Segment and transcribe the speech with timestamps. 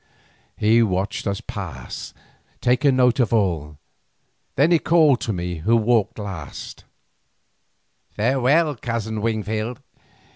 [0.57, 2.15] He watched us pass,
[2.59, 3.77] taking note of all,
[4.55, 6.85] then he called to me who walked last:
[8.15, 9.79] "Farewell, Cousin Wingfield.